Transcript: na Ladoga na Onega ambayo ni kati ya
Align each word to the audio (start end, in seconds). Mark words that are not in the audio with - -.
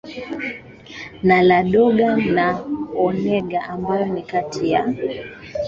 na 1.23 1.41
Ladoga 1.41 2.15
na 2.25 2.63
Onega 3.05 3.61
ambayo 3.63 4.05
ni 4.05 4.23
kati 4.23 4.71
ya 4.71 4.93